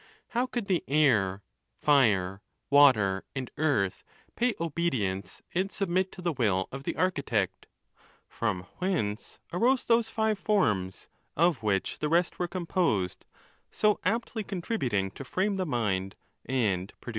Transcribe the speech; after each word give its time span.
How 0.29 0.47
could 0.47 0.65
the 0.65 0.83
air, 0.87 1.43
fire, 1.77 2.41
water, 2.71 3.23
and 3.35 3.51
earth 3.57 4.03
pay 4.35 4.55
obedience 4.59 5.43
and 5.53 5.71
submit 5.71 6.11
to 6.13 6.23
the 6.23 6.33
will 6.33 6.67
of 6.71 6.85
the 6.85 6.95
architect? 6.95 7.67
From 8.27 8.63
whence 8.79 9.37
arose 9.53 9.85
those 9.85 10.09
five 10.09 10.39
forms,'' 10.39 11.07
of 11.37 11.61
which 11.61 11.99
the 11.99 12.09
rest 12.09 12.39
were 12.39 12.47
composed, 12.47 13.25
so 13.69 13.99
aptly 14.03 14.43
con 14.43 14.63
tributing 14.63 15.13
to 15.13 15.23
frame 15.23 15.57
the 15.57 15.67
mind 15.67 16.15
and 16.47 16.87
produce 16.87 16.89
the 16.95 17.01
senses? 17.05 17.09